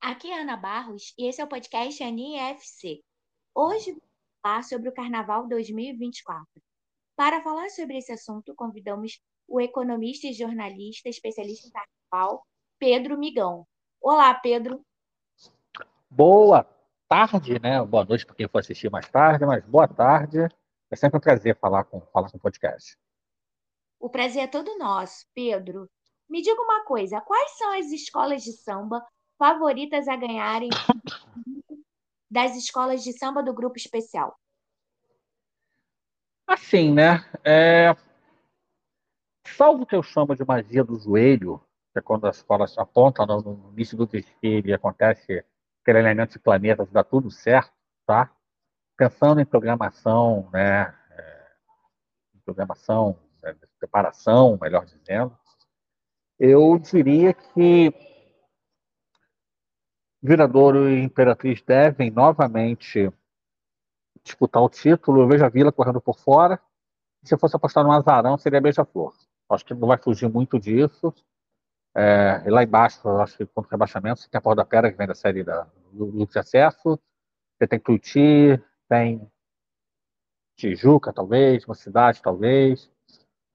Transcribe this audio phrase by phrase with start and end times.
[0.00, 3.00] Aqui é Ana Barros e esse é o podcast Aninha FC.
[3.54, 4.02] Hoje vou
[4.42, 6.46] falar sobre o Carnaval 2024.
[7.16, 12.46] Para falar sobre esse assunto, convidamos o economista e jornalista especialista em carnaval,
[12.78, 13.66] Pedro Migão.
[14.00, 14.80] Olá, Pedro.
[16.08, 16.64] Boa
[17.08, 17.84] tarde, né?
[17.84, 20.38] Boa noite para quem for assistir mais tarde, mas boa tarde.
[20.90, 22.96] É sempre um prazer falar com falar com o podcast.
[23.98, 25.90] O prazer é todo nosso, Pedro.
[26.28, 29.04] Me diga uma coisa, quais são as escolas de samba
[29.40, 30.68] favoritas a ganharem
[32.30, 34.38] das escolas de samba do grupo especial?
[36.46, 37.24] Assim, né?
[37.42, 37.96] É...
[39.46, 41.58] Salvo que eu chamo de magia do joelho,
[41.90, 45.42] que é quando as escolas apontam no início do desfile e acontece
[45.80, 47.72] aquele elemento de planetas, dá tudo certo,
[48.06, 48.30] tá?
[48.94, 50.94] Pensando em programação, né?
[51.12, 51.50] É...
[52.44, 53.56] programação, né?
[53.78, 55.34] preparação, melhor dizendo,
[56.38, 58.09] eu diria que
[60.22, 63.10] Viradouro e Imperatriz devem novamente
[64.22, 65.22] disputar o título.
[65.22, 66.60] Eu vejo a Vila correndo por fora.
[67.22, 69.14] Se eu fosse apostar no Azarão, seria Beija-Flor.
[69.48, 71.12] Acho que não vai fugir muito disso.
[71.94, 74.90] É, e lá embaixo, acho que contra o rebaixamento, você tem a Porta da Pera,
[74.90, 76.98] que vem da série da, do grupo de acesso.
[77.58, 79.30] Você tem Tuiuti, tem
[80.56, 82.90] Tijuca, talvez, uma cidade, talvez.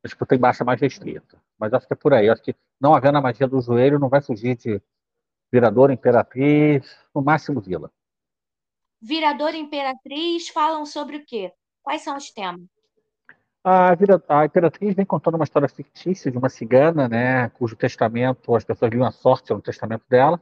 [0.03, 1.41] A disputa embaixo é mais restrita.
[1.57, 2.29] Mas acho que é por aí.
[2.29, 4.81] Acho que não havendo a magia do joelho, não vai fugir de
[5.51, 7.91] Virador, Imperatriz, no máximo Vila.
[9.01, 11.53] Virador e Imperatriz falam sobre o quê?
[11.83, 12.65] Quais são os temas?
[13.63, 18.55] A, Vira, a Imperatriz vem contando uma história fictícia de uma cigana, né, cujo testamento,
[18.55, 20.41] as pessoas viam a sorte no testamento dela.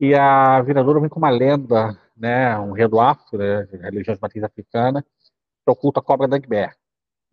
[0.00, 4.42] E a Viradora vem com uma lenda, né, um enredo afro, né, religião de matriz
[4.42, 6.38] africana, que o culto à cobra da.
[6.38, 6.74] Né,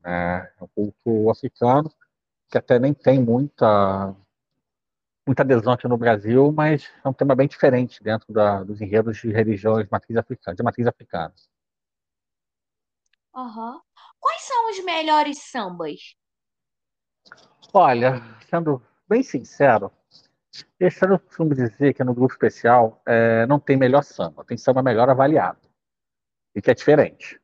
[0.04, 1.92] é um culto africano
[2.50, 4.16] que até nem tem muita
[5.26, 9.18] muita adesão aqui no Brasil, mas é um tema bem diferente dentro da, dos enredos
[9.18, 10.56] de religiões de matriz africana.
[10.56, 11.34] De matriz africana.
[13.36, 13.82] Uhum.
[14.20, 16.16] Quais são os melhores sambas?
[17.74, 19.92] Olha, sendo bem sincero,
[20.80, 24.58] esse ano eu costumo dizer que no grupo especial é, não tem melhor samba, tem
[24.58, 25.60] samba melhor avaliado,
[26.56, 27.42] e que é diferente.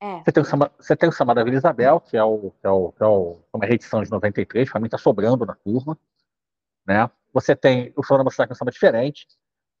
[0.00, 0.22] É.
[0.22, 2.66] Você, tem o samba, você tem o samba da Vila Isabel, que é, o, que
[2.66, 5.96] é, o, que é o, uma reedição de 93, para mim está sobrando na turma.
[6.86, 7.10] Né?
[7.32, 9.26] Você tem o Flora Mostrar que é um samba diferente,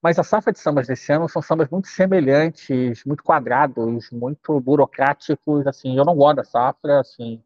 [0.02, 5.66] mas a safra de sambas desse ano são sambas muito semelhantes, muito quadrados, muito burocráticos,
[5.66, 7.42] assim, eu não gosto da safra, assim,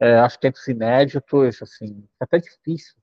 [0.00, 2.96] é, acho que entre os inéditos, assim, é até difícil.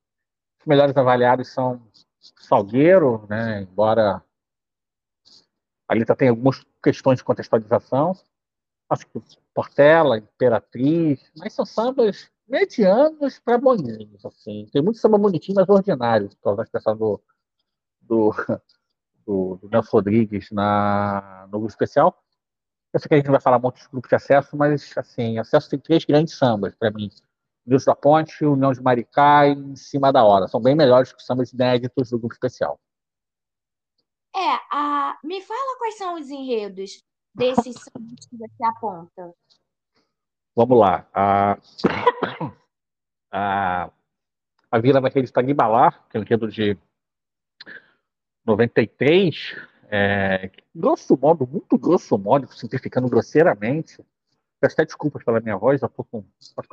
[0.59, 1.81] Os melhores avaliados são
[2.19, 4.22] Salgueiro, né, embora
[5.88, 8.13] a letra tenha algumas questões de contextualização,
[8.89, 9.22] acho que
[9.53, 14.67] Portela, Imperatriz, mas são sambas medianos para boninhos, assim.
[14.71, 17.21] Tem muito samba bonitinho, mas ordinário, talvez expressão do,
[19.25, 22.23] do, do, Nelson Rodrigues na, no grupo especial.
[22.93, 25.69] Eu sei que a gente vai falar muito de grupo de acesso, mas, assim, acesso
[25.69, 27.09] tem três grandes sambas, para mim.
[27.65, 30.47] Nilson da Ponte, União de Maricá e Em Cima da Hora.
[30.47, 32.79] São bem melhores que os sambas inéditos do grupo especial.
[34.35, 35.17] É, a...
[35.23, 39.33] me fala quais são os enredos desses sambas que você aponta.
[40.56, 41.08] Vamos lá.
[41.14, 41.58] A,
[43.31, 43.91] a,
[44.72, 45.41] a Vila vai registrar
[46.09, 46.78] que é um enredo de
[48.46, 49.56] 93,
[49.90, 54.03] é, grosso modo, muito grosso modo, simplificando grosseiramente.
[54.59, 56.24] Peço até desculpas pela minha voz, eu estou com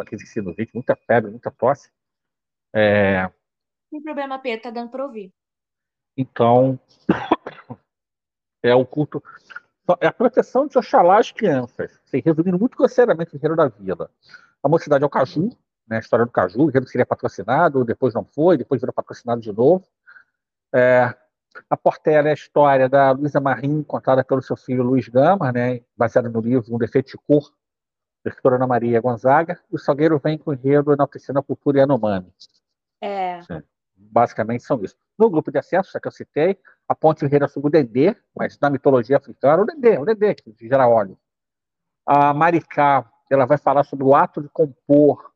[0.04, 1.90] crise de sinusite, muita febre, muita tosse.
[2.74, 3.30] É...
[3.88, 5.32] Sem problema, Pedro, tá dando para ouvir.
[6.16, 6.78] Então,
[8.62, 9.22] é o culto
[10.00, 12.00] é a proteção de Oxalá às crianças.
[12.06, 14.10] Assim, resumindo muito grosseiramente o enredo da vila.
[14.62, 15.50] A mocidade é o Caju,
[15.88, 19.40] né, a história do Caju, o enredo seria patrocinado, depois não foi, depois virou patrocinado
[19.40, 19.84] de novo.
[20.72, 21.14] É,
[21.68, 25.80] a Portela é a história da Luísa Marim, contada pelo seu filho Luiz Gama, né,
[25.96, 27.50] baseada no livro Um Defeito de Cor,
[28.24, 29.58] da escritora Ana Maria Gonzaga.
[29.72, 32.32] E o Salgueiro vem com o enredo enaltecendo a cultura Yanomami.
[33.00, 33.42] É.
[33.42, 33.62] Sim
[34.10, 34.96] basicamente são isso.
[35.18, 36.58] No grupo de acesso, já que eu citei,
[36.88, 40.54] a ponte enredo sobre o Dedê, mas na mitologia africana, o Dedê, o Dedê, que
[40.60, 41.18] gera óleo.
[42.06, 45.30] A Maricá, ela vai falar sobre o ato de compor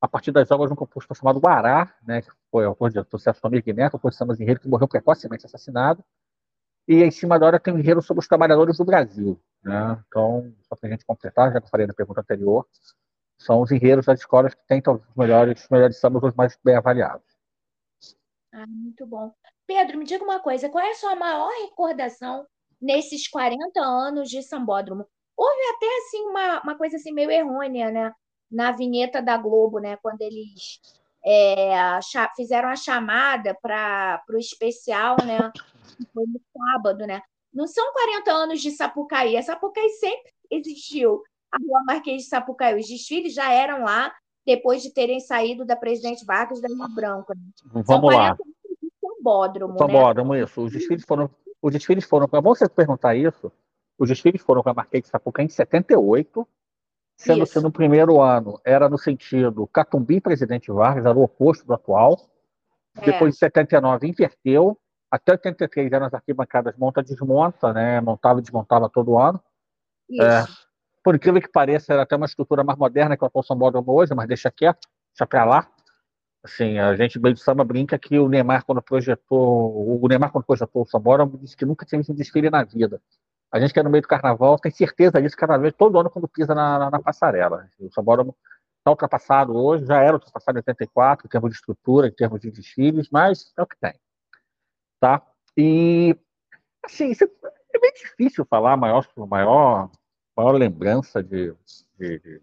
[0.00, 3.40] a partir das obras de um compositor chamado Guará, né, que foi autor de Sucesso
[3.40, 6.02] Família autor de Sambas Enredo, que morreu precocemente assassinado.
[6.88, 9.40] E em cima da hora tem um enredo sobre os trabalhadores do Brasil.
[9.62, 10.02] Né?
[10.08, 12.66] Então, só para a gente completar, já que eu falei na pergunta anterior,
[13.38, 16.76] são os enredos das escolas que têm os melhores, os melhores sambas, os mais bem
[16.76, 17.24] avaliados.
[18.52, 19.32] Ah, muito bom.
[19.66, 22.46] Pedro, me diga uma coisa, qual é a sua maior recordação
[22.80, 25.06] nesses 40 anos de Sambódromo?
[25.36, 28.12] Houve até assim uma, uma coisa assim meio errônea, né?
[28.50, 29.96] Na vinheta da Globo, né?
[29.98, 30.80] Quando eles
[31.24, 31.98] é,
[32.36, 35.38] fizeram a chamada para o especial, né?
[36.12, 37.22] foi no sábado, né?
[37.52, 39.36] Não são 40 anos de Sapucaí.
[39.36, 41.22] A Sapucaí sempre existiu.
[41.52, 42.78] A Rua Marquês de Sapucaí.
[42.78, 44.14] Os desfiles já eram lá
[44.46, 47.34] depois de terem saído da Presidente Vargas da Rio Branco.
[47.34, 47.82] Né?
[47.84, 48.36] Vamos lá.
[49.00, 50.42] Sambódromo, Sambódromo, né?
[50.42, 50.62] isso.
[50.62, 51.30] Os desfiles foram.
[51.60, 52.28] Os desfiles foram.
[52.32, 53.52] É bom você perguntar isso.
[53.98, 56.48] Os desfiles foram com a Marquês de Sapucaí em 78,
[57.16, 61.74] sendo que no primeiro ano era no sentido Catumbi Presidente Vargas, era o oposto do
[61.74, 62.18] atual.
[62.96, 63.04] É.
[63.04, 64.78] Depois de 79 inverteu.
[65.10, 68.00] Até 83 eram as arquibancadas monta-desmonta, né?
[68.00, 69.42] Montava e desmontava todo ano.
[70.20, 70.44] É,
[71.02, 74.14] por incrível que pareça, era até uma estrutura mais moderna que o atual Sambódromo hoje,
[74.14, 75.68] mas deixa quieto, deixa pra lá.
[76.42, 80.44] Assim, a gente bem de samba brinca que o Neymar, quando projetou, o Neymar, quando
[80.44, 83.00] projetou o Sambódromo, disse que nunca tinha visto um desfile na vida.
[83.52, 86.08] A gente que é no meio do carnaval tem certeza disso cada vez, todo ano,
[86.08, 87.68] quando pisa na, na, na passarela.
[87.78, 88.34] O Sambódromo
[88.78, 92.50] está ultrapassado hoje, já era ultrapassado em 84, em termos de estrutura, em termos de
[92.50, 93.94] desfiles, mas é o que tem.
[94.98, 95.22] Tá?
[95.56, 96.16] E,
[96.84, 97.12] assim,
[97.74, 99.90] é bem difícil falar maior, maior,
[100.40, 101.54] maior lembrança de,
[101.98, 102.42] de, de,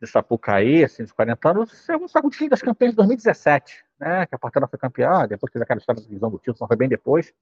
[0.00, 4.26] de Sapucaí, assim, dos 40 anos, é um desfile das campanhas de 2017, né?
[4.26, 6.88] Que a Portela foi campeã, depois que aquela história da divisão do título, foi bem
[6.88, 7.32] depois.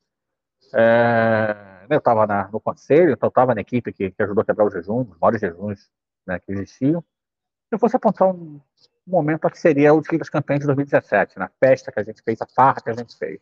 [0.74, 4.70] É, eu estava no conselho, então estava na equipe que, que, ajudou a quebrar o
[4.70, 5.90] jejum, os maiores jejuns
[6.26, 7.00] né, que existiam.
[7.00, 8.60] Se eu fosse apontar um,
[9.06, 12.22] um momento que seria o desfile das campanhas de 2017, na festa que a gente
[12.22, 13.40] fez, a farra que a gente fez.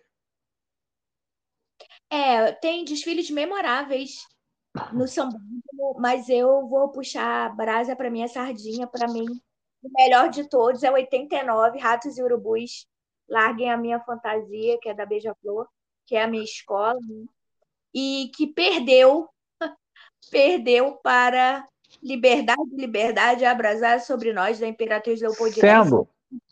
[2.10, 4.26] É, tem desfiles memoráveis
[4.92, 8.86] no São Paulo, mas eu vou puxar a brasa para minha sardinha.
[8.86, 9.26] Para mim,
[9.82, 12.86] o melhor de todos é 89, Ratos e Urubus.
[13.28, 15.68] Larguem a minha fantasia, que é da Beija-Flor
[16.10, 17.24] que é a minha escola, né?
[17.94, 19.28] e que perdeu,
[20.28, 21.64] perdeu para
[22.02, 25.84] Liberdade, Liberdade abrasar sobre nós, da Imperatriz Leopoldina.
[25.84, 26.08] Sendo.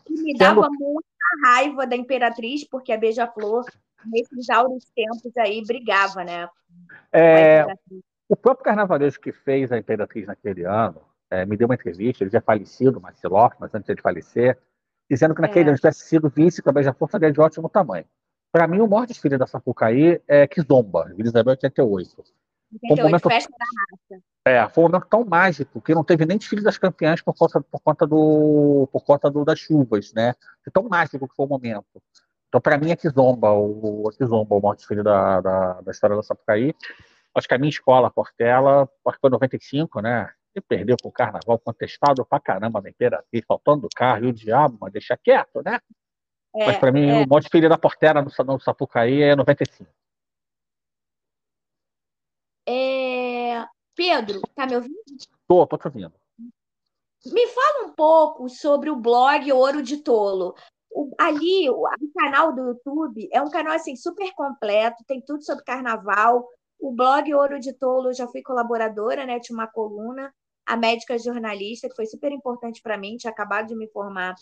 [0.09, 0.79] me dava sendo...
[0.79, 1.09] muita
[1.45, 3.65] raiva da Imperatriz, porque a Beija-Flor,
[4.05, 6.49] nesses áureos tempos aí, brigava, né?
[7.11, 7.67] É,
[8.29, 12.31] o próprio carnavalesco que fez a Imperatriz naquele ano é, me deu uma entrevista, ele
[12.31, 14.59] já é falecido, Marcelo, mas antes de falecer,
[15.11, 15.69] dizendo que naquele é.
[15.69, 18.05] ano tivesse sido vice com a Beija-Flor, seria de ótimo tamanho.
[18.53, 22.25] Para mim, o maior desfile da Sapucaí é Kizomba, Vila Isabel 88.
[22.73, 24.25] 88, foi um momento, festa da raça.
[24.47, 27.61] É, foi um momento tão mágico que não teve nem desfile das campeãs por conta,
[27.61, 30.35] por conta, do, por conta do, das chuvas, né?
[30.63, 32.03] Foi tão mágico que foi o momento.
[32.49, 36.23] Então, para mim, é Kizomba, o, Kizomba, o maior desfile da, da, da história da
[36.23, 36.75] Sapucaí.
[37.35, 40.33] Acho que a minha escola, a Portela, acho que foi 95, né?
[40.55, 44.33] E perdeu com o carnaval, contestado pra caramba na Imperatriz, faltando do carro e o
[44.33, 45.79] diabo, mas deixa quieto, né?
[46.55, 47.23] É, Mas para mim, é.
[47.23, 49.89] o Monte Filho da Portela no, no Sapucaí é 95.
[52.67, 53.65] É...
[53.95, 54.95] Pedro, tá me ouvindo?
[55.47, 56.13] Tô, tô te ouvindo.
[57.27, 60.55] Me fala um pouco sobre o blog Ouro de Tolo.
[60.91, 65.45] O, ali, o, o, canal do YouTube é um canal assim super completo, tem tudo
[65.45, 66.49] sobre carnaval.
[66.79, 69.41] O blog Ouro de Tolo, eu já fui colaboradora, né?
[69.41, 70.33] Tinha uma coluna,
[70.65, 74.35] a médica jornalista, que foi super importante para mim, tinha acabado de me formar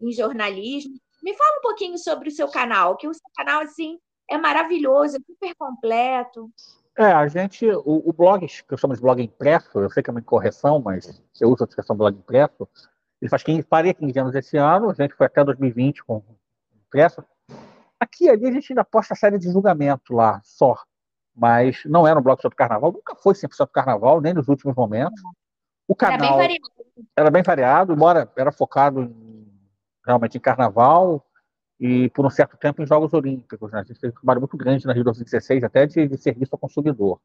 [0.00, 0.94] em jornalismo.
[1.22, 3.98] Me fala um pouquinho sobre o seu canal, que o seu canal, assim,
[4.28, 6.50] é maravilhoso, é super completo.
[6.96, 10.10] É, a gente, o, o blog, que eu chamo de blog impresso, eu sei que
[10.10, 12.68] é uma incorreção, mas eu uso a expressão blog impresso,
[13.20, 16.22] ele faz 15, parei 15 anos esse ano, a gente foi até 2020 com
[16.86, 17.24] impresso.
[17.98, 20.76] Aqui ali a gente ainda posta série de julgamento lá, só.
[21.40, 25.22] Mas não era um blog sobre carnaval, nunca foi 100% carnaval, nem nos últimos momentos.
[25.88, 29.50] O canal era bem variado, era bem variado embora era focado em
[30.06, 31.26] realmente em carnaval
[31.78, 33.72] e por um certo tempo em Jogos Olímpicos.
[33.72, 33.80] Né?
[33.80, 36.58] A gente fez um trabalho muito grande na Rio 2016, até de, de serviço ao
[36.58, 37.18] consumidor.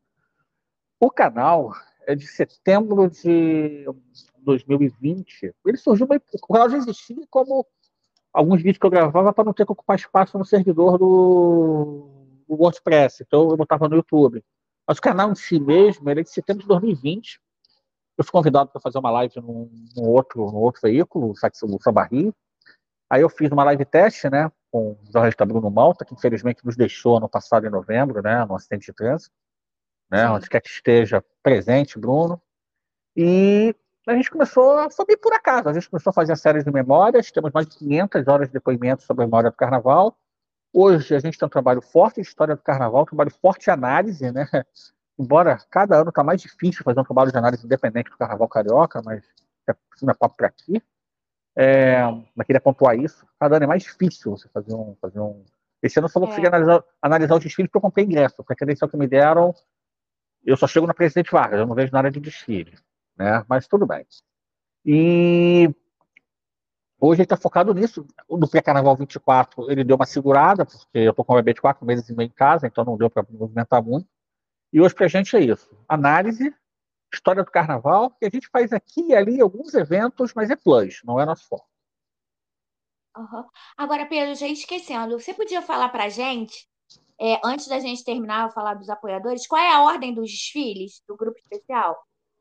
[0.98, 1.74] O canal
[2.08, 3.86] é de setembro de
[4.38, 5.54] 2020.
[5.66, 7.68] Ele surgiu, o canal já existia como
[8.32, 12.56] alguns vídeos que eu gravava para não ter que ocupar espaço no servidor do, do
[12.56, 13.24] WordPress.
[13.24, 14.44] Então eu botava no YouTube.
[14.88, 17.40] Mas o canal em si mesmo, ele é de setembro de 2020.
[18.18, 22.04] Eu fui convidado para fazer uma live num, num outro, num outro veículo, o Samba
[22.04, 22.34] Rio.
[23.10, 26.76] Aí eu fiz uma live teste, né, com o jornalista Bruno Malta, que infelizmente nos
[26.76, 29.34] deixou no passado em novembro, né, no acidente de trânsito,
[30.10, 32.42] né, onde quer que esteja presente, Bruno.
[33.16, 33.76] E
[34.08, 36.72] a gente começou, foi bem por acaso, a gente começou a fazer a série de
[36.72, 40.18] memórias, temos mais de 500 horas de depoimentos sobre a memória do Carnaval.
[40.78, 43.72] Hoje a gente tem um trabalho forte de história do Carnaval, um trabalho forte de
[43.72, 44.46] análise, né,
[45.18, 49.02] embora cada ano está mais difícil fazer um trabalho de análise independente do Carnaval Carioca,
[49.06, 49.24] mas
[49.70, 50.84] é, é papo para aqui.
[51.56, 52.02] É,
[52.36, 53.26] mas queria pontuar isso.
[53.40, 54.98] Cada ano é mais difícil você fazer um.
[55.00, 55.46] Fazer um...
[55.82, 56.50] Esse ano eu só conseguir é.
[56.50, 58.36] analisar, analisar os desfiles porque eu comprei ingresso.
[58.36, 59.56] Porque a credencial que me deram,
[60.44, 62.78] eu só chego na Presidente Vargas, eu não vejo nada de desfile.
[63.18, 63.46] Né?
[63.48, 64.06] Mas tudo bem.
[64.86, 65.74] E
[67.00, 68.06] Hoje ele está focado nisso.
[68.30, 71.86] No pré-carnaval 24, ele deu uma segurada, porque eu estou com o bebê de quatro
[71.86, 74.08] meses e meio em casa, então não deu para movimentar muito.
[74.72, 76.54] E hoje para a gente é isso: análise,
[77.14, 81.02] história do carnaval, que a gente faz aqui e ali alguns eventos, mas é plus,
[81.04, 81.68] não é nosso foco.
[83.18, 83.46] Uhum.
[83.78, 86.68] Agora, Pedro, já esquecendo, você podia falar para a gente,
[87.20, 91.16] é, antes da gente terminar, falar dos apoiadores, qual é a ordem dos desfiles do
[91.16, 91.98] grupo especial?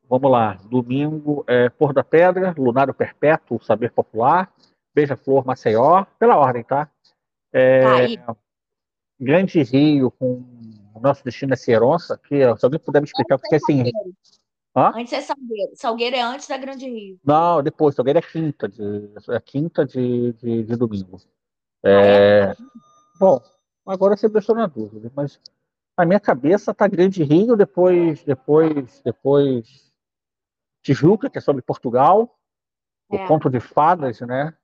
[0.08, 0.58] Vamos lá.
[0.70, 4.52] Domingo é Pôr da Pedra, Lunário Perpétuo, Saber Popular,
[4.94, 6.88] Beija-Flor, Maceió, pela ordem, tá?
[7.52, 8.36] É, tá
[9.18, 10.44] Grande Rio, com
[10.94, 13.82] o nosso destino é Ceronça, que se alguém puder me explicar o que é assim.
[14.76, 14.92] Hã?
[14.96, 15.72] Antes é Salgueiro.
[15.74, 17.18] Salgueiro é antes da Grande Rio.
[17.24, 17.94] Não, depois.
[17.94, 21.20] Salgueiro é quinta de, é quinta de, de, de domingo.
[21.84, 21.90] É...
[21.90, 22.56] Ah, é?
[23.18, 23.40] Bom,
[23.86, 25.40] agora você deixou na dúvida, mas
[25.96, 29.93] na minha cabeça tá Grande Rio, depois, depois, depois
[30.84, 32.38] Tijuca, que é sobre Portugal,
[33.10, 33.16] é.
[33.16, 34.54] o conto de fadas, né?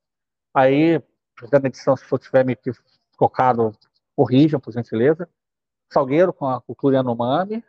[0.54, 1.02] Aí,
[1.50, 2.56] na edição, se for tiver me
[3.16, 3.72] focado,
[4.14, 5.28] corrijam, por gentileza.
[5.90, 7.64] Salgueiro, com a cultura Yanomami,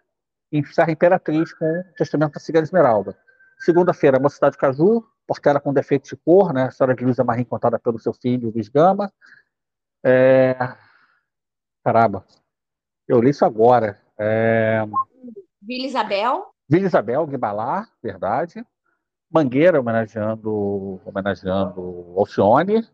[0.52, 3.18] e Serra Imperatriz, com o Testamento da Cigana Esmeralda.
[3.58, 6.66] Segunda-feira, Mocidade Caju, Portela com Defeito de Cor, né?
[6.66, 9.12] A história de Luísa Marim contada pelo seu filho, Luiz Gama.
[10.04, 10.56] É...
[11.84, 12.26] Caramba,
[13.08, 14.02] eu li isso agora.
[14.18, 14.84] É...
[15.62, 16.54] Vila Isabel.
[16.72, 18.66] Vila Isabel, Guibalá, verdade.
[19.30, 22.88] Mangueira homenageando, homenageando Alcione.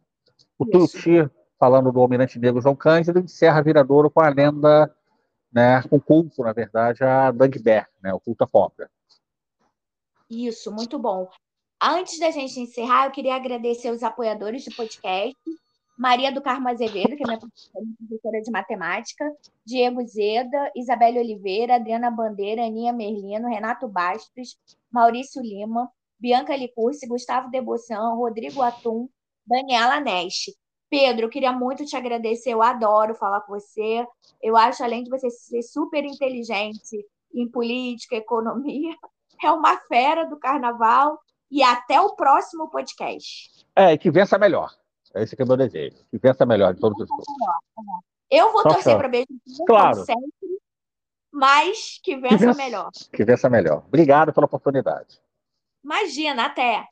[0.58, 1.30] O Tuti
[1.60, 4.92] falando do Almirante Negro João Cândido e Serra Viradouro com a lenda,
[5.54, 8.90] né, com culto, na verdade, a Dagobert, né, o culto à cobra.
[10.28, 11.30] Isso, muito bom.
[11.80, 15.38] Antes da gente encerrar, eu queria agradecer os apoiadores do podcast
[15.98, 19.26] Maria do Carmo Azevedo, que é minha professora de matemática,
[19.66, 24.58] Diego Zeda, Isabelle Oliveira, Adriana Bandeira, Aninha Merlino, Renato Bastos,
[24.92, 25.90] Maurício Lima,
[26.20, 29.10] Bianca Licursi, Gustavo Deboção, Rodrigo Atum,
[29.46, 30.54] Daniela Neste.
[30.90, 34.06] Pedro, queria muito te agradecer, eu adoro falar com você.
[34.42, 38.96] Eu acho, além de você ser super inteligente em política, economia,
[39.44, 41.20] é uma fera do carnaval.
[41.50, 43.66] E até o próximo podcast.
[43.74, 44.70] É, que vença melhor.
[45.16, 45.98] Esse que é o meu desejo.
[46.10, 47.28] Que vença melhor de todos os outros.
[48.30, 49.28] Eu vou Só torcer para beijo
[49.66, 50.04] claro.
[50.04, 50.60] sempre,
[51.32, 52.90] mas que vença, que vença melhor.
[53.14, 53.84] Que vença melhor.
[53.88, 55.20] Obrigado pela oportunidade.
[55.84, 56.88] Imagina, até.